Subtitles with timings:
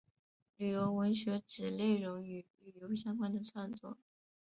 [0.57, 3.99] 旅游文学指内容与旅游相关的创作。